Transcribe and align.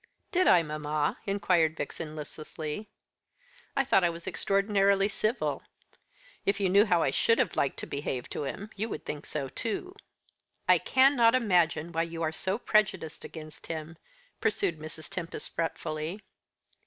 "Did 0.31 0.47
I, 0.47 0.63
mamma?" 0.63 1.19
inquired 1.27 1.77
Vixen 1.77 2.15
listlessly. 2.15 2.89
"I 3.77 3.83
thought 3.83 4.03
I 4.03 4.09
was 4.09 4.25
extraordinarily 4.25 5.07
civil. 5.07 5.61
If 6.43 6.59
you 6.59 6.69
knew 6.71 6.87
how 6.87 7.03
I 7.03 7.11
should 7.11 7.37
have 7.37 7.55
liked 7.55 7.77
to 7.81 7.85
behave 7.85 8.27
to 8.31 8.41
him, 8.45 8.71
you 8.75 8.89
would 8.89 9.05
think 9.05 9.27
so 9.27 9.47
too." 9.47 9.95
"I 10.67 10.79
can 10.79 11.15
not 11.15 11.35
imagine 11.35 11.91
why 11.91 12.01
you 12.01 12.23
are 12.23 12.31
so 12.31 12.57
prejudiced 12.57 13.23
against 13.23 13.67
him," 13.67 13.95
pursued 14.39 14.79
Mrs. 14.79 15.07
Tempest 15.07 15.53
fretfully. 15.53 16.23